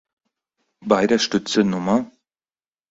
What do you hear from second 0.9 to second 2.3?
der Stütze Nr.